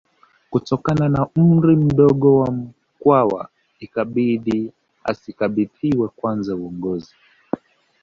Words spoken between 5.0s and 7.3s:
asikabidhiwe kwanza uongozi